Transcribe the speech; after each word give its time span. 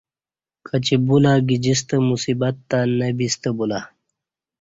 کچی 0.67 0.95
بولہ 1.05 1.33
گجستہ 1.49 1.95
مصیبت 2.09 2.55
نہ 2.97 3.07
بیستہ 3.17 3.49
بولہ 3.57 3.79